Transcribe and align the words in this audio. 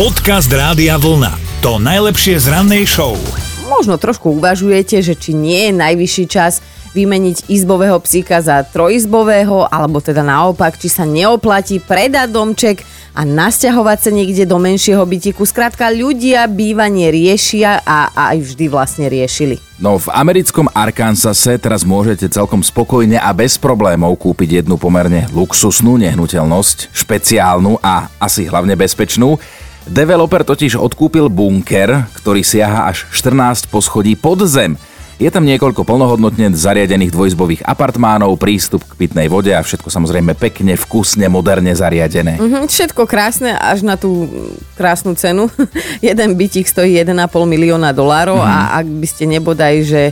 Podcast 0.00 0.48
Rádia 0.48 0.96
Vlna. 0.96 1.60
To 1.60 1.76
najlepšie 1.76 2.40
z 2.40 2.48
rannej 2.48 2.88
show. 2.88 3.20
Možno 3.68 4.00
trošku 4.00 4.32
uvažujete, 4.32 5.04
že 5.04 5.12
či 5.12 5.36
nie 5.36 5.68
je 5.68 5.76
najvyšší 5.76 6.24
čas 6.24 6.64
vymeniť 6.96 7.52
izbového 7.52 8.00
psíka 8.00 8.40
za 8.40 8.64
trojizbového, 8.64 9.68
alebo 9.68 10.00
teda 10.00 10.24
naopak, 10.24 10.80
či 10.80 10.88
sa 10.88 11.04
neoplatí 11.04 11.84
predať 11.84 12.32
domček 12.32 12.80
a 13.12 13.28
nasťahovať 13.28 13.98
sa 14.00 14.08
niekde 14.08 14.48
do 14.48 14.56
menšieho 14.56 15.04
bytiku. 15.04 15.44
Skrátka, 15.44 15.92
ľudia 15.92 16.48
bývanie 16.48 17.12
riešia 17.12 17.84
a, 17.84 18.08
a 18.08 18.32
aj 18.32 18.56
vždy 18.56 18.72
vlastne 18.72 19.04
riešili. 19.04 19.60
No 19.76 20.00
v 20.00 20.08
americkom 20.16 20.72
Arkansase 20.72 21.60
teraz 21.60 21.84
môžete 21.84 22.32
celkom 22.32 22.64
spokojne 22.64 23.20
a 23.20 23.36
bez 23.36 23.60
problémov 23.60 24.16
kúpiť 24.16 24.64
jednu 24.64 24.80
pomerne 24.80 25.28
luxusnú 25.36 26.00
nehnuteľnosť, 26.00 26.88
špeciálnu 26.88 27.84
a 27.84 28.08
asi 28.16 28.48
hlavne 28.48 28.80
bezpečnú. 28.80 29.36
Developer 29.90 30.46
totiž 30.46 30.78
odkúpil 30.78 31.26
bunker, 31.26 32.06
ktorý 32.14 32.46
siaha 32.46 32.94
až 32.94 33.10
14 33.10 33.66
poschodí 33.66 34.14
pod 34.14 34.46
zem. 34.46 34.78
Je 35.18 35.26
tam 35.28 35.44
niekoľko 35.44 35.84
plnohodnotne 35.84 36.54
zariadených 36.54 37.12
dvojizbových 37.12 37.66
apartmánov, 37.66 38.40
prístup 38.40 38.86
k 38.86 38.96
pitnej 39.04 39.26
vode 39.28 39.52
a 39.52 39.60
všetko 39.60 39.92
samozrejme 39.92 40.32
pekne, 40.32 40.78
vkusne, 40.78 41.26
moderne 41.26 41.74
zariadené. 41.74 42.38
Mhm, 42.38 42.70
všetko 42.70 43.04
krásne 43.04 43.52
až 43.52 43.82
na 43.82 43.98
tú 43.98 44.30
krásnu 44.78 45.18
cenu. 45.18 45.50
Jeden 46.06 46.38
bytik 46.38 46.70
stojí 46.70 46.94
1,5 46.94 47.26
milióna 47.44 47.90
dolárov 47.90 48.40
a 48.40 48.78
ak 48.78 48.86
by 48.86 49.06
ste 49.10 49.26
nebodaj, 49.26 49.74
že 49.84 50.02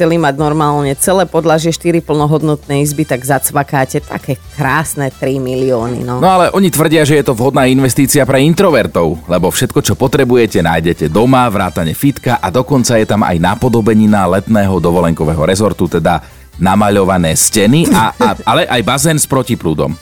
chceli 0.00 0.16
mať 0.16 0.40
normálne 0.40 0.96
celé 0.96 1.28
podlažie 1.28 1.76
4 1.76 2.00
plnohodnotné 2.00 2.80
izby, 2.80 3.04
tak 3.04 3.20
zacvakáte 3.20 4.00
také 4.00 4.40
krásne 4.56 5.12
3 5.12 5.36
milióny. 5.36 6.08
No. 6.08 6.24
No 6.24 6.40
ale 6.40 6.48
oni 6.56 6.72
tvrdia, 6.72 7.04
že 7.04 7.20
je 7.20 7.28
to 7.28 7.36
vhodná 7.36 7.68
investícia 7.68 8.24
pre 8.24 8.40
introvertov, 8.40 9.28
lebo 9.28 9.52
všetko, 9.52 9.84
čo 9.84 10.00
potrebujete, 10.00 10.64
nájdete 10.64 11.12
doma, 11.12 11.44
vrátane 11.52 11.92
fitka 11.92 12.40
a 12.40 12.48
dokonca 12.48 12.96
je 12.96 13.04
tam 13.04 13.20
aj 13.20 13.36
napodobenina 13.36 14.24
letného 14.24 14.80
dovolenkového 14.80 15.44
rezortu, 15.44 15.84
teda 15.84 16.24
namaľované 16.56 17.36
steny, 17.36 17.92
a, 17.92 18.16
a, 18.16 18.28
ale 18.48 18.64
aj 18.72 18.80
bazén 18.80 19.20
s 19.20 19.28
protiprúdom. 19.28 19.92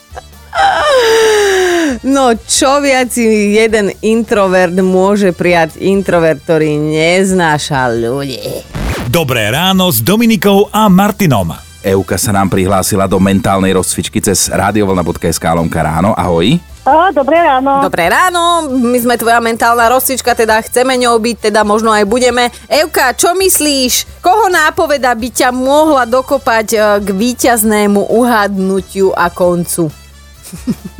no 2.07 2.39
čo 2.47 2.79
viac 2.79 3.11
jeden 3.19 3.91
introvert 3.99 4.79
môže 4.79 5.35
prijať 5.35 5.75
introvert, 5.83 6.39
ktorý 6.39 6.79
neznáša 6.79 7.91
ľudí. 7.91 8.78
Dobré 9.09 9.49
ráno 9.49 9.89
s 9.89 10.05
Dominikou 10.05 10.69
a 10.69 10.85
Martinom. 10.85 11.49
Euka 11.81 12.13
sa 12.13 12.29
nám 12.29 12.45
prihlásila 12.45 13.09
do 13.09 13.17
mentálnej 13.17 13.73
rozcvičky 13.73 14.21
cez 14.21 14.53
radiovolna.sk 14.53 15.41
lomka 15.49 15.81
ráno. 15.81 16.13
Ahoj. 16.13 16.61
Á, 16.85 17.09
dobré 17.09 17.41
ráno. 17.41 17.81
Dobré 17.81 18.05
ráno, 18.05 18.69
my 18.69 18.93
sme 19.01 19.17
tvoja 19.17 19.41
mentálna 19.41 19.89
rozcvička, 19.89 20.37
teda 20.37 20.61
chceme 20.61 20.93
ňou 21.01 21.17
byť, 21.17 21.49
teda 21.49 21.65
možno 21.65 21.89
aj 21.89 22.05
budeme. 22.05 22.53
Evka, 22.69 23.17
čo 23.17 23.33
myslíš? 23.33 24.21
Koho 24.21 24.45
nápoveda 24.45 25.17
by 25.17 25.29
ťa 25.33 25.49
mohla 25.57 26.05
dokopať 26.05 26.67
e, 26.69 26.77
k 27.01 27.07
víťaznému 27.09 28.13
uhadnutiu 28.13 29.09
a 29.17 29.33
koncu? 29.33 29.89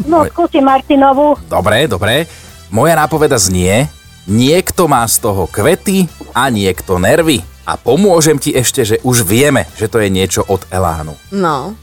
No, 0.09 0.25
skúsim 0.25 0.65
Martinovu. 0.65 1.37
Dobre, 1.45 1.85
dobre. 1.85 2.25
Moja 2.73 2.97
nápoveda 2.97 3.37
znie, 3.37 3.85
niekto 4.29 4.85
má 4.85 5.03
z 5.09 5.25
toho 5.25 5.49
kvety 5.49 6.05
a 6.31 6.47
niekto 6.53 7.01
nervy. 7.01 7.41
A 7.65 7.77
pomôžem 7.77 8.37
ti 8.37 8.53
ešte, 8.53 8.81
že 8.85 8.95
už 9.05 9.25
vieme, 9.25 9.65
že 9.77 9.89
to 9.89 10.01
je 10.01 10.09
niečo 10.09 10.41
od 10.45 10.65
Elánu. 10.69 11.13
No. 11.33 11.73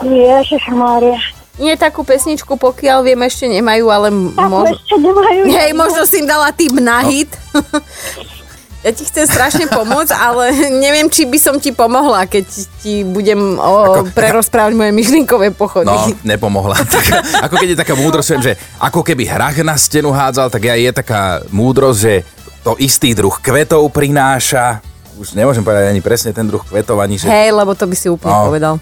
Ježišmária. 0.00 1.16
Nie 1.58 1.74
takú 1.74 2.06
pesničku, 2.06 2.54
pokiaľ 2.54 3.02
viem, 3.02 3.18
ešte 3.26 3.50
nemajú, 3.50 3.90
ale 3.90 4.14
možno... 4.14 4.78
ešte 4.78 4.94
nemajú. 4.94 5.42
Hej, 5.50 5.70
možno 5.74 6.06
si 6.06 6.22
im 6.22 6.28
dala 6.30 6.54
tým 6.54 6.78
na 6.78 7.02
hit. 7.02 7.34
Ja 8.78 8.90
ti 8.90 9.02
chcem 9.02 9.26
strašne 9.26 9.66
pomôcť, 9.66 10.12
ale 10.12 10.54
neviem, 10.84 11.06
či 11.06 11.22
by 11.22 11.34
som 11.34 11.54
ti 11.56 11.70
pomohla, 11.70 12.24
keď 12.24 12.46
ti 12.78 13.02
budem 13.02 13.58
o, 13.58 13.72
Ako- 13.98 14.14
prerozprávať 14.14 14.72
moje 14.72 14.90
myšlienkové 14.92 15.50
pochody. 15.50 15.86
No, 15.86 16.14
nepomohla. 16.22 16.78
Taká, 16.88 17.20
ako 17.42 17.54
keď 17.56 17.68
je 17.68 17.78
taká 17.78 17.94
múdrosť, 17.94 18.28
viem, 18.30 18.44
že 18.44 18.52
ako 18.78 19.02
keby 19.02 19.26
hrách 19.26 19.60
na 19.60 19.74
stenu 19.74 20.08
hádzal, 20.08 20.46
tak 20.46 20.62
aj 20.64 20.78
je 20.78 20.92
taká 20.92 21.20
múdrosť, 21.48 21.98
že 21.98 22.14
to 22.60 22.78
istý 22.78 23.12
druh 23.12 23.34
kvetov 23.34 23.82
prináša. 23.90 24.78
Už 25.16 25.34
nemôžem 25.34 25.60
povedať 25.60 25.90
ani 25.90 25.98
presne 25.98 26.30
ten 26.30 26.46
druh 26.46 26.62
kvetov, 26.62 27.02
ani 27.02 27.18
že... 27.18 27.26
Hej, 27.26 27.50
lebo 27.50 27.74
to 27.74 27.82
by 27.82 27.96
si 27.96 28.06
úplne 28.06 28.30
No. 28.30 28.46
povedal. 28.46 28.74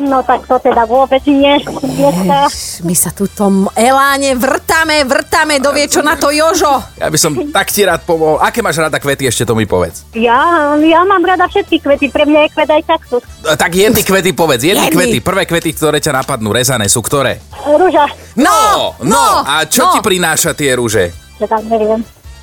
No 0.00 0.22
tak 0.22 0.44
to 0.44 0.56
teda 0.56 0.84
vôbec 0.84 1.20
nie. 1.24 1.60
Dneska. 1.60 2.48
My 2.80 2.94
sa 2.94 3.10
tu 3.10 3.28
tom 3.28 3.68
eláne 3.74 4.32
vrtame, 4.32 5.04
vrtame, 5.04 5.58
dovie 5.58 5.86
čo 5.86 6.00
na 6.00 6.16
to 6.16 6.28
Jožo. 6.30 6.80
Ja 6.96 7.06
by 7.06 7.16
som 7.16 7.36
tak 7.48 7.68
ti 7.68 7.84
rád 7.84 8.02
pomohol. 8.02 8.40
Aké 8.40 8.60
máš 8.60 8.80
rada 8.80 8.96
kvety, 8.96 9.24
ešte 9.24 9.44
to 9.44 9.52
mi 9.52 9.64
povedz. 9.64 10.08
Ja, 10.12 10.72
ja 10.74 11.00
mám 11.02 11.20
rada 11.20 11.44
všetky 11.44 11.78
kvety, 11.78 12.08
pre 12.08 12.24
mňa 12.24 12.40
je 12.42 12.50
kvet 12.50 12.70
aj 12.70 12.82
kaktus. 12.86 13.22
E, 13.42 13.52
Tak 13.52 13.70
jedny 13.70 14.00
kvety 14.00 14.32
povedz, 14.32 14.62
jedny 14.62 14.88
Jedny. 14.88 14.96
kvety. 14.96 15.18
Prvé 15.20 15.42
kvety, 15.44 15.70
ktoré 15.70 16.00
ťa 16.00 16.16
napadnú, 16.16 16.48
rezané, 16.50 16.88
sú 16.88 17.00
ktoré? 17.00 17.36
Rúža, 17.62 18.08
No, 18.34 18.96
no, 19.00 19.24
A 19.42 19.68
čo 19.68 19.84
no. 19.84 19.92
ti 19.92 20.00
prináša 20.00 20.56
tie 20.56 20.72
rúže? 20.72 21.12
teda 21.36 21.56
neviem. 21.66 22.00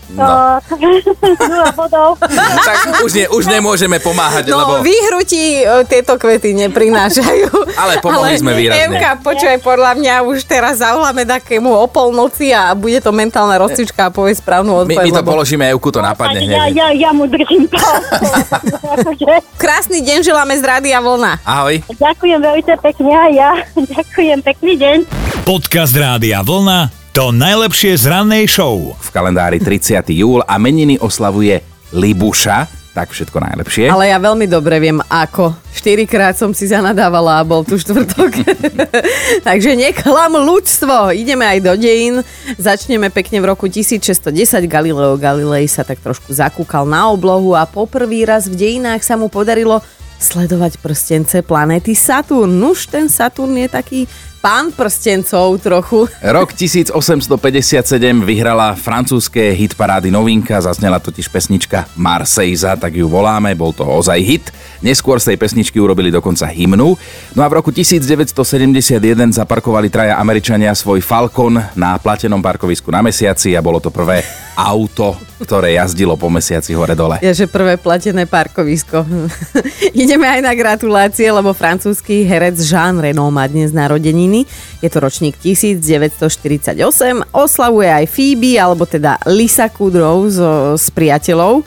No. 0.10 0.24
No. 0.24 1.64
Bodov. 1.74 2.16
Tak 2.18 3.04
už, 3.04 3.12
nie, 3.14 3.26
už 3.28 3.44
nemôžeme 3.46 4.00
pomáhať, 4.00 4.48
No, 4.48 4.58
lebo... 4.58 4.72
výhru 4.80 5.20
ti 5.22 5.60
e, 5.60 5.84
tieto 5.84 6.16
kvety 6.16 6.56
neprinášajú. 6.58 7.52
Ale 7.76 8.00
pomohli 8.00 8.36
sme 8.36 8.54
výrazne. 8.54 8.88
Evka, 8.88 9.20
počúvaj, 9.20 9.60
podľa 9.60 9.92
mňa 9.94 10.14
už 10.24 10.44
teraz 10.44 10.80
zavoláme 10.80 11.24
takému 11.24 11.70
o 11.70 11.86
polnoci 11.86 12.50
a 12.50 12.72
bude 12.72 12.98
to 12.98 13.12
mentálna 13.12 13.58
rozcvička 13.58 14.08
a 14.08 14.12
povie 14.12 14.34
správnu 14.34 14.72
My, 14.72 14.80
odpoveď. 14.86 15.06
my 15.06 15.12
to 15.12 15.22
lebo- 15.22 15.32
položíme, 15.34 15.64
Euku 15.68 15.90
to 15.90 16.00
napadne 16.00 16.40
hneď. 16.40 16.56
ja, 16.56 16.66
ja, 16.70 16.88
ja 16.90 17.10
mu 17.12 17.28
držím 17.28 17.68
to. 17.68 17.78
Krásny 19.62 20.02
deň 20.02 20.24
želáme 20.24 20.54
z 20.54 20.64
Rádia 20.64 21.00
Vlna. 21.00 21.44
Ahoj. 21.44 21.84
ďakujem 21.90 22.40
veľmi 22.40 22.64
pekne 22.80 23.12
a 23.12 23.26
ja. 23.30 23.52
Ďakujem, 23.74 24.40
pekný 24.42 24.74
deň. 24.78 24.98
Podcast 25.44 25.94
Rádia 25.94 26.40
Vlna. 26.42 27.07
To 27.18 27.34
najlepšie 27.34 27.98
z 27.98 28.14
rannej 28.14 28.46
show. 28.46 28.94
V 28.94 29.10
kalendári 29.10 29.58
30. 29.58 30.06
júl 30.14 30.46
a 30.46 30.62
meniny 30.62 31.02
oslavuje 31.02 31.66
Libuša, 31.90 32.70
tak 32.94 33.10
všetko 33.10 33.42
najlepšie. 33.42 33.90
Ale 33.90 34.14
ja 34.14 34.22
veľmi 34.22 34.46
dobre 34.46 34.78
viem, 34.78 35.02
ako. 35.02 35.50
Štyrikrát 35.74 36.38
som 36.38 36.54
si 36.54 36.70
zanadávala 36.70 37.42
a 37.42 37.48
bol 37.48 37.66
tu 37.66 37.82
štvrtok. 37.82 38.54
Takže 39.50 39.74
neklam 39.74 40.46
ľudstvo. 40.46 41.10
Ideme 41.10 41.50
aj 41.50 41.60
do 41.66 41.74
dejín. 41.74 42.22
Začneme 42.54 43.10
pekne 43.10 43.42
v 43.42 43.50
roku 43.50 43.66
1610. 43.66 44.30
Galileo 44.70 45.18
Galilei 45.18 45.66
sa 45.66 45.82
tak 45.82 45.98
trošku 45.98 46.30
zakúkal 46.30 46.86
na 46.86 47.10
oblohu 47.10 47.58
a 47.58 47.66
poprvý 47.66 48.30
raz 48.30 48.46
v 48.46 48.62
dejinách 48.62 49.02
sa 49.02 49.18
mu 49.18 49.26
podarilo 49.26 49.82
sledovať 50.22 50.78
prstence 50.86 51.42
planéty 51.42 51.98
Saturn. 51.98 52.62
Nuž 52.62 52.86
ten 52.86 53.10
Saturn 53.10 53.58
je 53.58 53.70
taký 53.70 54.00
pán 54.40 54.72
prstencov 54.72 55.60
trochu. 55.60 56.08
Rok 56.22 56.50
1857 56.54 57.28
vyhrala 58.24 58.78
francúzske 58.78 59.54
hitparády 59.54 60.14
novinka, 60.14 60.62
zaznela 60.62 61.02
totiž 61.02 61.28
pesnička 61.28 61.90
Marseiza, 61.98 62.78
tak 62.80 62.96
ju 62.96 63.12
voláme, 63.12 63.52
bol 63.58 63.76
to 63.76 63.84
ozaj 63.84 64.20
hit. 64.22 64.46
Neskôr 64.80 65.18
z 65.20 65.34
tej 65.34 65.38
pesničky 65.42 65.82
urobili 65.82 66.14
dokonca 66.14 66.48
hymnu. 66.48 66.96
No 67.34 67.42
a 67.42 67.48
v 67.50 67.54
roku 67.58 67.74
1971 67.74 68.98
zaparkovali 69.34 69.90
traja 69.90 70.22
Američania 70.22 70.72
svoj 70.78 71.02
Falcon 71.02 71.60
na 71.76 71.98
platenom 71.98 72.40
parkovisku 72.40 72.94
na 72.94 73.02
mesiaci 73.02 73.58
a 73.58 73.62
bolo 73.62 73.82
to 73.82 73.90
prvé 73.90 74.47
auto, 74.58 75.14
ktoré 75.38 75.78
jazdilo 75.78 76.18
po 76.18 76.34
mesiaci 76.34 76.74
hore-dole. 76.74 77.22
Je, 77.22 77.30
že 77.30 77.46
prvé 77.46 77.78
platené 77.78 78.26
parkovisko. 78.26 79.06
Ideme 79.94 80.26
aj 80.26 80.42
na 80.42 80.58
gratulácie, 80.58 81.30
lebo 81.30 81.54
francúzsky 81.54 82.26
herec 82.26 82.58
Jean 82.66 82.98
Reno 82.98 83.30
má 83.30 83.46
dnes 83.46 83.70
narodeniny. 83.70 84.50
Je 84.82 84.90
to 84.90 84.98
ročník 84.98 85.38
1948. 85.38 86.74
Oslavuje 87.30 87.90
aj 87.94 88.06
Phoebe, 88.10 88.58
alebo 88.58 88.90
teda 88.90 89.22
Lisa 89.30 89.70
Kudrow 89.70 90.26
so, 90.26 90.74
s 90.74 90.90
priateľov. 90.90 91.62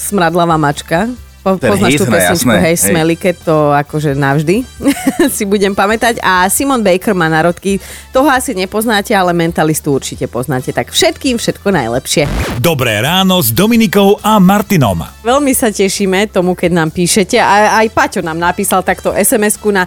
Smradlavá 0.00 0.56
mačka. 0.56 1.12
Po, 1.38 1.54
Ten 1.54 1.70
poznáš 1.70 1.92
hit, 1.94 2.00
tú 2.02 2.06
no 2.10 2.14
pesničku, 2.18 2.50
jasné, 2.50 2.54
hej, 2.58 2.74
hej. 2.74 2.76
Smelike, 2.90 3.30
to 3.46 3.70
akože 3.70 4.10
navždy 4.18 4.66
si 5.36 5.46
budem 5.46 5.72
pamätať. 5.72 6.18
A 6.18 6.50
Simon 6.50 6.82
Baker 6.82 7.14
má 7.14 7.30
narodky, 7.30 7.78
toho 8.10 8.26
asi 8.26 8.58
nepoznáte, 8.58 9.14
ale 9.14 9.30
mentalistu 9.30 9.94
určite 9.94 10.26
poznáte. 10.26 10.74
Tak 10.74 10.90
všetkým 10.90 11.38
všetko 11.38 11.70
najlepšie. 11.70 12.26
Dobré 12.58 12.98
ráno 12.98 13.38
s 13.38 13.54
Dominikou 13.54 14.18
a 14.18 14.42
Martinom. 14.42 15.06
Veľmi 15.22 15.54
sa 15.54 15.70
tešíme 15.70 16.26
tomu, 16.34 16.58
keď 16.58 16.70
nám 16.74 16.90
píšete. 16.90 17.38
A 17.38 17.80
aj 17.80 17.86
Paťo 17.94 18.20
nám 18.20 18.36
napísal 18.36 18.82
takto 18.82 19.14
SMS-ku 19.14 19.70
na 19.70 19.86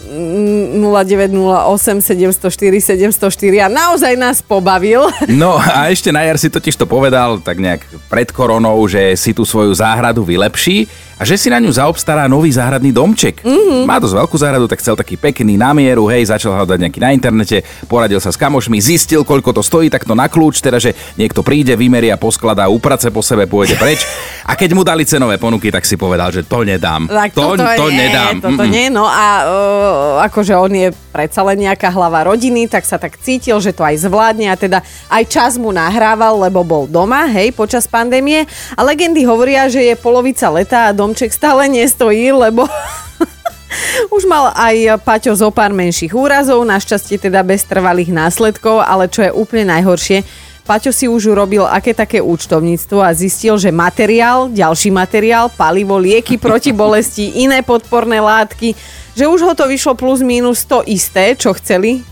0908 0.00 2.00
704 2.00 2.80
704 2.80 3.60
a 3.60 3.68
naozaj 3.68 4.16
nás 4.16 4.40
pobavil. 4.40 5.04
No 5.40 5.56
a 5.56 5.88
ešte 5.88 6.12
na 6.12 6.20
jar 6.26 6.36
si 6.36 6.52
totiž 6.52 6.76
to 6.76 6.84
povedal 6.84 7.40
tak 7.40 7.56
nejak 7.62 7.86
pred 8.12 8.28
koronou, 8.28 8.76
že 8.88 9.16
si 9.16 9.32
tú 9.32 9.46
svoju 9.46 9.72
záhradu 9.72 10.26
vylepší 10.26 10.84
a 11.20 11.28
že 11.28 11.36
si 11.36 11.52
na 11.52 11.60
ňu 11.60 11.68
zaobstará 11.68 12.24
nový 12.24 12.48
záhradný 12.48 12.96
domček. 12.96 13.44
Mm-hmm. 13.44 13.84
Má 13.84 14.00
dosť 14.00 14.24
veľkú 14.24 14.36
záhradu, 14.40 14.64
tak 14.64 14.80
chcel 14.80 14.96
taký 14.96 15.20
pekný 15.20 15.60
na 15.60 15.76
mieru, 15.76 16.08
hej, 16.08 16.32
začal 16.32 16.56
hľadať 16.56 16.80
nejaký 16.80 16.96
na 16.96 17.12
internete, 17.12 17.60
poradil 17.84 18.16
sa 18.24 18.32
s 18.32 18.40
kamošmi, 18.40 18.80
zistil, 18.80 19.20
koľko 19.20 19.52
to 19.52 19.60
stojí, 19.60 19.92
tak 19.92 20.08
to 20.08 20.16
na 20.16 20.32
kľúč, 20.32 20.64
teda, 20.64 20.80
že 20.80 20.96
niekto 21.20 21.44
príde, 21.44 21.76
vymeria, 21.76 22.16
poskladá, 22.16 22.72
uprace 22.72 23.12
po 23.12 23.20
sebe, 23.20 23.44
pôjde 23.44 23.76
preč. 23.76 24.00
A 24.48 24.56
keď 24.56 24.72
mu 24.72 24.80
dali 24.80 25.04
cenové 25.04 25.36
ponuky, 25.36 25.68
tak 25.68 25.84
si 25.84 26.00
povedal, 26.00 26.32
že 26.32 26.48
to 26.48 26.64
nedám. 26.64 27.04
Tak 27.04 27.36
to, 27.36 27.52
toto 27.52 27.68
to 27.68 27.86
nie, 27.92 28.00
nedám. 28.00 28.40
Toto 28.40 28.64
Mm-mm. 28.64 28.72
nie, 28.72 28.88
no 28.88 29.04
a 29.04 29.26
uh, 29.44 29.89
akože 30.24 30.54
on 30.56 30.72
je 30.72 30.88
predsa 31.10 31.42
len 31.44 31.66
nejaká 31.66 31.90
hlava 31.90 32.26
rodiny, 32.30 32.70
tak 32.70 32.86
sa 32.86 32.96
tak 32.96 33.18
cítil, 33.18 33.58
že 33.60 33.74
to 33.74 33.84
aj 33.84 34.06
zvládne 34.06 34.48
a 34.48 34.56
teda 34.56 34.78
aj 35.10 35.24
čas 35.28 35.52
mu 35.60 35.74
nahrával, 35.74 36.40
lebo 36.40 36.62
bol 36.62 36.84
doma, 36.88 37.28
hej, 37.28 37.52
počas 37.52 37.90
pandémie. 37.90 38.48
A 38.74 38.80
legendy 38.86 39.26
hovoria, 39.26 39.68
že 39.68 39.82
je 39.84 39.94
polovica 39.98 40.48
leta 40.48 40.88
a 40.88 40.96
domček 40.96 41.34
stále 41.34 41.68
nestojí, 41.68 42.32
lebo 42.32 42.64
Už 44.10 44.26
mal 44.26 44.50
aj 44.58 44.98
Paťo 45.06 45.30
zo 45.30 45.54
pár 45.54 45.70
menších 45.70 46.10
úrazov, 46.10 46.66
našťastie 46.66 47.22
teda 47.22 47.46
bez 47.46 47.62
trvalých 47.62 48.10
následkov, 48.10 48.82
ale 48.82 49.06
čo 49.06 49.22
je 49.22 49.30
úplne 49.30 49.70
najhoršie, 49.70 50.26
Paťo 50.70 50.94
si 50.94 51.10
už 51.10 51.34
urobil 51.34 51.66
aké 51.66 51.90
také 51.90 52.22
účtovníctvo 52.22 53.02
a 53.02 53.10
zistil, 53.10 53.58
že 53.58 53.74
materiál, 53.74 54.46
ďalší 54.54 54.94
materiál, 54.94 55.50
palivo, 55.50 55.98
lieky 55.98 56.38
proti 56.38 56.70
bolesti, 56.70 57.42
iné 57.42 57.66
podporné 57.66 58.22
látky, 58.22 58.78
že 59.14 59.26
už 59.26 59.40
ho 59.42 59.52
to 59.54 59.66
vyšlo 59.66 59.98
plus 59.98 60.22
minus 60.22 60.62
to 60.64 60.82
isté, 60.86 61.34
čo 61.34 61.54
chceli 61.56 62.02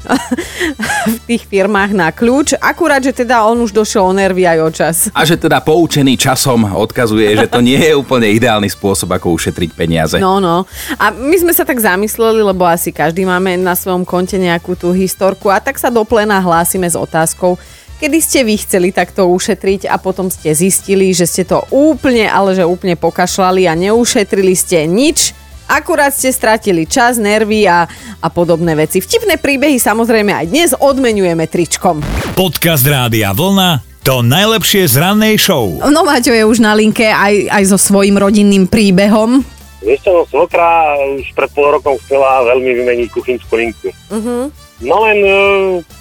v 1.15 1.19
tých 1.25 1.47
firmách 1.47 1.91
na 1.95 2.11
kľúč. 2.11 2.59
Akurát, 2.59 3.03
že 3.03 3.15
teda 3.15 3.47
on 3.47 3.63
už 3.63 3.73
došiel 3.73 4.03
o 4.03 4.13
nervy 4.15 4.45
aj 4.45 4.59
o 4.59 4.71
čas. 4.71 4.97
A 5.15 5.23
že 5.23 5.39
teda 5.39 5.63
poučený 5.63 6.19
časom 6.19 6.67
odkazuje, 6.67 7.39
že 7.39 7.47
to 7.47 7.63
nie 7.63 7.79
je 7.79 7.95
úplne 7.95 8.29
ideálny 8.29 8.69
spôsob, 8.69 9.15
ako 9.15 9.35
ušetriť 9.39 9.71
peniaze. 9.73 10.17
No, 10.19 10.43
no. 10.43 10.67
A 10.99 11.15
my 11.15 11.37
sme 11.39 11.53
sa 11.55 11.63
tak 11.63 11.79
zamysleli, 11.79 12.43
lebo 12.43 12.67
asi 12.67 12.91
každý 12.91 13.23
máme 13.23 13.55
na 13.59 13.79
svojom 13.79 14.03
konte 14.03 14.37
nejakú 14.37 14.75
tú 14.75 14.91
historku 14.91 15.49
a 15.49 15.63
tak 15.63 15.79
sa 15.79 15.89
do 15.89 16.03
plena 16.03 16.43
hlásime 16.43 16.91
s 16.91 16.99
otázkou, 16.99 17.57
kedy 17.99 18.19
ste 18.23 18.41
vy 18.47 18.55
chceli 18.59 18.89
takto 18.95 19.27
ušetriť 19.27 19.91
a 19.91 19.99
potom 19.99 20.31
ste 20.31 20.55
zistili, 20.55 21.11
že 21.11 21.27
ste 21.27 21.43
to 21.43 21.67
úplne, 21.75 22.31
ale 22.31 22.55
že 22.55 22.67
úplne 22.67 22.95
pokašľali 22.95 23.67
a 23.67 23.75
neušetrili 23.75 24.55
ste 24.55 24.87
nič. 24.87 25.38
Akurát 25.69 26.17
ste 26.17 26.33
stratili 26.33 26.89
čas, 26.89 27.21
nervy 27.21 27.69
a, 27.69 27.85
a 28.25 28.29
podobné 28.33 28.73
veci. 28.73 29.05
Vtipné 29.05 29.37
príbehy 29.37 29.77
samozrejme 29.77 30.33
aj 30.33 30.47
dnes 30.49 30.73
odmenujeme 30.73 31.45
tričkom. 31.45 32.01
Podcast 32.33 32.89
Rádia 32.89 33.37
Vlna 33.37 33.85
to 34.01 34.25
najlepšie 34.25 34.89
z 34.89 34.97
rannej 34.97 35.37
show. 35.37 35.69
No 35.85 36.09
Maťo 36.09 36.33
je 36.33 36.41
už 36.41 36.65
na 36.65 36.73
linke 36.73 37.05
aj, 37.05 37.53
aj 37.53 37.63
so 37.69 37.77
svojím 37.77 38.17
rodinným 38.17 38.65
príbehom. 38.65 39.45
Vieš 39.85 40.01
čo, 40.01 40.11
no 40.17 40.23
svokra 40.25 40.97
už 41.21 41.37
pred 41.37 41.51
pol 41.53 41.69
rokom 41.77 42.01
chcela 42.01 42.41
veľmi 42.49 42.73
vymeniť 42.73 43.09
kuchynskú 43.13 43.61
linku. 43.61 43.93
Uh-huh. 44.09 44.49
No 44.81 44.97
len 45.05 45.19
e, 45.21 45.37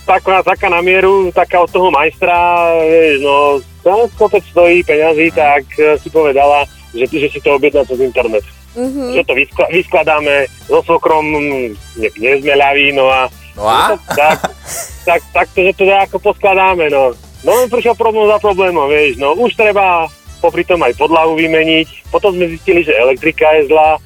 taká, 0.08 0.40
taká 0.48 0.72
na 0.72 0.80
mieru, 0.80 1.28
taká 1.36 1.68
od 1.68 1.68
toho 1.68 1.92
majstra, 1.92 2.72
vieš, 2.88 3.20
no, 3.20 3.60
ten 3.84 4.00
kopec 4.16 4.48
stojí 4.48 4.88
peňazí, 4.88 5.28
tak 5.36 5.68
e, 5.76 6.00
si 6.00 6.08
povedala, 6.08 6.64
že, 6.96 7.12
že 7.12 7.28
si 7.28 7.40
to 7.44 7.60
objedná 7.60 7.84
cez 7.84 8.00
internet. 8.00 8.48
Uh-huh. 8.78 9.10
Že 9.10 9.22
to 9.26 9.34
vyskla, 9.34 9.66
vyskladáme 9.74 10.36
so 10.70 10.86
svokrom, 10.86 11.26
mm, 11.26 11.68
ne, 11.98 12.10
nie 12.22 12.32
sme 12.46 12.54
ľaví, 12.54 12.94
no 12.94 13.10
a... 13.10 13.26
No 13.58 13.66
a? 13.66 13.98
Tak, 14.14 14.38
tak, 15.02 15.22
tak 15.34 15.48
to, 15.58 15.66
že 15.66 15.74
to 15.74 15.90
ako 15.90 16.22
poskladáme, 16.22 16.94
no. 16.94 17.18
No 17.42 17.50
len 17.58 17.74
prišiel 17.74 17.98
problém 17.98 18.30
za 18.30 18.38
problémom, 18.38 18.86
vieš, 18.86 19.18
no 19.18 19.34
už 19.34 19.58
treba 19.58 20.06
popri 20.38 20.62
tom 20.62 20.86
aj 20.86 20.94
podlahu 20.94 21.34
vymeniť, 21.34 22.14
potom 22.14 22.38
sme 22.38 22.54
zistili, 22.54 22.86
že 22.86 22.94
elektrika 22.94 23.50
je 23.58 23.74
zlá, 23.74 23.98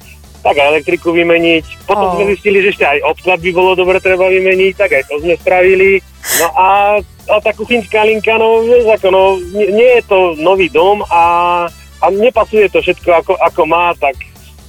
tak 0.42 0.58
aj 0.58 0.74
elektriku 0.74 1.14
vymeniť. 1.14 1.86
Potom 1.86 2.08
Oh. 2.08 2.14
sme 2.18 2.34
zistili, 2.34 2.64
že 2.64 2.74
ešte 2.74 2.84
aj 2.88 2.98
obklad 3.06 3.38
by 3.38 3.50
bolo 3.54 3.78
dobre 3.78 4.02
treba 4.02 4.26
vymeniť, 4.26 4.72
tak 4.74 4.90
aj 4.90 5.04
to 5.06 5.22
sme 5.22 5.38
spravili. 5.38 6.02
No 6.42 6.46
a, 6.56 6.68
a 7.30 7.34
tá 7.38 7.52
kuchynská 7.54 8.02
linka, 8.02 8.34
no 8.40 8.64
vieš 8.66 8.90
ako, 8.90 9.08
no 9.12 9.22
nie, 9.54 9.70
nie 9.70 9.90
je 10.00 10.02
to 10.08 10.18
nový 10.40 10.66
dom 10.72 11.04
a, 11.06 11.22
a 12.02 12.04
nepasuje 12.10 12.66
to 12.72 12.82
všetko 12.82 13.10
ako, 13.22 13.32
ako 13.38 13.62
má, 13.68 13.94
tak 13.94 14.18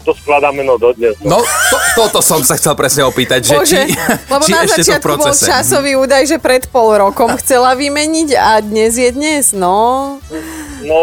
to 0.04 0.12
skladáme 0.14 0.62
no 0.62 0.76
dodnes. 0.76 1.16
No, 1.24 1.40
No. 1.40 1.40
to, 1.42 1.78
toto 1.96 2.20
som 2.20 2.44
sa 2.44 2.54
chcel 2.54 2.76
presne 2.76 3.08
opýtať, 3.08 3.42
že 3.42 3.56
Bože, 3.56 3.82
či, 3.88 3.96
lebo 4.28 4.44
či 4.44 4.52
na 4.52 4.62
ešte 4.64 4.70
to 4.70 4.84
v 4.84 4.88
začiatku 5.00 5.08
bol 5.10 5.28
procese. 5.32 5.48
časový 5.48 5.92
údaj, 5.96 6.24
že 6.28 6.38
pred 6.38 6.64
pol 6.68 6.90
rokom 7.00 7.32
chcela 7.40 7.74
vymeniť 7.74 8.30
a 8.36 8.60
dnes 8.60 8.94
je 8.94 9.10
dnes, 9.10 9.56
no. 9.56 10.20
no, 10.84 11.00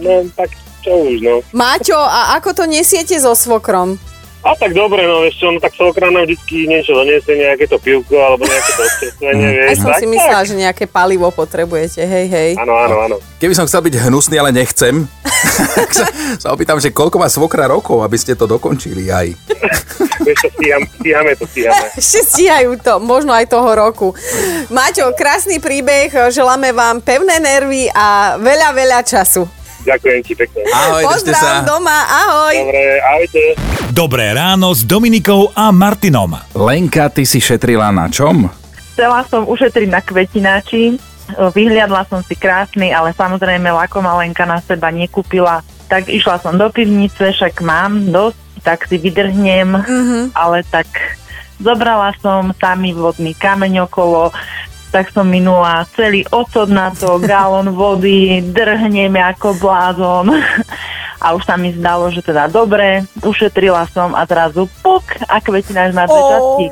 no 0.00 0.12
tak 0.32 0.50
čo 0.80 0.94
už, 1.04 1.20
no. 1.20 1.44
Maťo, 1.52 1.98
a 1.98 2.40
ako 2.40 2.54
to 2.54 2.64
nesiete 2.64 3.14
so 3.18 3.36
svokrom? 3.36 4.00
A 4.38 4.54
tak 4.54 4.70
dobre, 4.70 5.02
no 5.02 5.26
vieš 5.26 5.42
čo, 5.42 5.50
no 5.50 5.58
tak 5.58 5.74
nám 5.98 6.22
vždycky 6.22 6.70
niečo 6.70 6.94
doniesie, 6.94 7.34
nejaké 7.34 7.66
to 7.66 7.74
pivko 7.76 8.14
alebo 8.14 8.46
nejaké 8.46 8.70
to 8.70 8.82
občerstvenie, 8.86 9.44
Mm. 9.44 9.54
vieš. 9.58 9.66
Aj 9.68 9.76
som 9.82 9.90
tak, 9.90 10.00
si 10.00 10.06
myslela, 10.06 10.40
tak. 10.40 10.48
že 10.48 10.54
nejaké 10.54 10.84
palivo 10.86 11.28
potrebujete, 11.34 12.00
hej, 12.06 12.26
hej. 12.30 12.50
Áno, 12.54 12.74
áno, 12.78 12.96
áno. 13.02 13.16
Keby 13.42 13.54
som 13.58 13.66
chcel 13.66 13.82
byť 13.82 13.94
hnusný, 13.98 14.38
ale 14.38 14.54
nechcem, 14.54 15.10
tak 15.78 15.90
sa, 15.90 16.06
sa 16.38 16.48
opýtam, 16.54 16.78
že 16.78 16.94
koľko 16.94 17.18
má 17.18 17.26
svokra 17.26 17.66
rokov, 17.66 17.98
aby 18.06 18.14
ste 18.14 18.38
to 18.38 18.46
dokončili 18.46 19.10
aj. 19.10 19.34
Vieš 20.26 20.38
čo, 20.38 20.48
stíham, 20.54 20.82
stíhame 20.86 21.32
to, 21.34 21.44
stíhame. 21.50 21.86
Ešte 22.00 22.20
stíhajú 22.22 22.70
to, 22.78 22.94
možno 23.02 23.34
aj 23.34 23.50
toho 23.50 23.70
roku. 23.74 24.14
Maťo, 24.70 25.10
krásny 25.18 25.58
príbeh, 25.58 26.30
želáme 26.30 26.70
vám 26.70 27.02
pevné 27.02 27.42
nervy 27.42 27.90
a 27.90 28.38
veľa, 28.38 28.70
veľa 28.70 29.00
času. 29.02 29.57
Ďakujem 29.78 30.20
ti 30.22 30.32
pekne. 30.34 30.60
Ahoj, 30.68 31.02
držte 31.06 31.32
sa. 31.32 31.62
Pozdrav 31.62 31.66
doma, 31.66 31.98
ahoj. 32.04 32.54
Dobre, 32.56 32.82
ahojte. 33.00 33.42
Dobré 33.90 34.26
ráno 34.30 34.70
s 34.70 34.82
Dominikou 34.82 35.50
a 35.52 35.70
Martinom. 35.70 36.34
Lenka, 36.52 37.06
ty 37.08 37.22
si 37.22 37.38
šetrila 37.38 37.88
na 37.88 38.06
čom? 38.06 38.50
Chcela 38.92 39.22
som 39.26 39.46
ušetriť 39.46 39.88
na 39.88 40.02
kvetináči, 40.02 40.98
vyhliadla 41.30 42.02
som 42.04 42.18
si 42.20 42.34
krásny, 42.34 42.90
ale 42.90 43.14
samozrejme 43.14 43.70
lakomá 43.70 44.18
Lenka 44.18 44.42
na 44.42 44.58
seba 44.58 44.90
nekúpila. 44.90 45.62
Tak 45.86 46.10
išla 46.10 46.36
som 46.38 46.54
do 46.54 46.66
pivnice, 46.68 47.30
však 47.30 47.62
mám 47.62 48.10
dosť, 48.10 48.38
tak 48.60 48.84
si 48.84 48.98
vydrhnem, 48.98 49.70
Mhm. 49.72 50.34
ale 50.34 50.66
tak 50.66 50.90
zobrala 51.56 52.12
som 52.18 52.50
samý 52.52 52.92
vodný 52.92 53.32
kameň 53.32 53.86
okolo, 53.86 54.34
tak 54.88 55.12
som 55.12 55.28
minula 55.28 55.84
celý 55.92 56.24
ocot 56.32 56.68
na 56.68 56.88
to, 56.90 57.20
galón 57.20 57.76
vody, 57.76 58.40
drhnem 58.40 59.12
ako 59.14 59.56
blázon. 59.60 60.32
A 61.18 61.34
už 61.34 61.42
sa 61.42 61.58
mi 61.58 61.74
zdalo, 61.74 62.08
že 62.14 62.22
teda 62.22 62.46
dobre, 62.46 63.02
ušetrila 63.26 63.90
som 63.90 64.14
a 64.14 64.22
zrazu 64.22 64.70
puk 64.86 65.02
a 65.26 65.42
kvetináč 65.42 65.90
má 65.90 66.06
dve 66.06 66.22
Ó. 66.22 66.28
časti. 66.30 66.66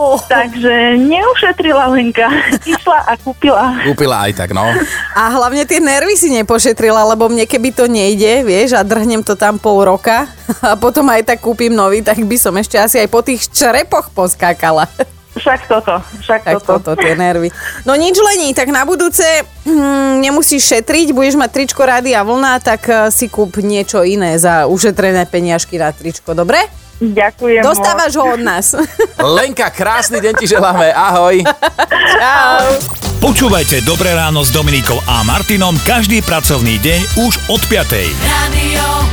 Oh. 0.00 0.16
Takže 0.24 0.96
neušetrila 0.96 1.92
Lenka. 1.92 2.24
Išla 2.64 3.04
a 3.04 3.12
kúpila. 3.20 3.76
Kúpila 3.84 4.24
aj 4.24 4.32
tak, 4.40 4.56
no. 4.56 4.64
A 5.12 5.22
hlavne 5.28 5.68
tie 5.68 5.84
nervy 5.84 6.16
si 6.16 6.32
nepošetrila, 6.32 7.04
lebo 7.12 7.28
mne 7.28 7.44
keby 7.44 7.76
to 7.76 7.84
nejde, 7.84 8.40
vieš, 8.40 8.72
a 8.72 8.80
drhnem 8.80 9.20
to 9.20 9.36
tam 9.36 9.60
pol 9.60 9.84
roka 9.84 10.24
a 10.64 10.78
potom 10.80 11.04
aj 11.12 11.28
tak 11.28 11.44
kúpim 11.44 11.74
nový, 11.76 12.00
tak 12.00 12.24
by 12.24 12.36
som 12.40 12.56
ešte 12.56 12.80
asi 12.80 13.04
aj 13.04 13.08
po 13.12 13.20
tých 13.20 13.52
črepoch 13.52 14.08
poskákala. 14.16 14.88
Však 15.32 15.60
toto, 15.64 15.96
však 16.20 16.40
Tak 16.44 16.54
toto. 16.60 16.92
toto, 16.92 17.00
tie 17.00 17.16
nervy. 17.16 17.48
No 17.88 17.96
nič 17.96 18.20
lení, 18.20 18.52
tak 18.52 18.68
na 18.68 18.84
budúce 18.84 19.24
hm, 19.64 20.20
nemusíš 20.20 20.68
šetriť, 20.76 21.16
budeš 21.16 21.40
mať 21.40 21.50
tričko 21.56 21.88
Rádia 21.88 22.20
Vlna, 22.20 22.60
tak 22.60 22.84
eh, 22.88 23.08
si 23.08 23.32
kúp 23.32 23.56
niečo 23.64 24.04
iné 24.04 24.36
za 24.36 24.68
ušetrené 24.68 25.24
peniažky 25.24 25.80
na 25.80 25.88
tričko, 25.88 26.36
dobre? 26.36 26.68
Ďakujem. 27.02 27.66
Dostávaš 27.66 28.14
ho 28.14 28.24
od 28.38 28.40
nás. 28.44 28.78
Lenka, 29.40 29.74
krásny 29.74 30.22
deň 30.22 30.34
ti 30.38 30.46
želáme, 30.46 30.94
ahoj. 30.94 31.42
Čau. 32.14 32.62
Počúvajte 33.18 33.82
Dobré 33.86 34.14
ráno 34.14 34.42
s 34.46 34.50
Dominikou 34.54 34.98
a 35.06 35.22
Martinom 35.26 35.74
každý 35.82 36.22
pracovný 36.22 36.78
deň 36.78 37.00
už 37.26 37.32
od 37.50 37.62
5. 37.66 37.90
Radio 38.22 39.11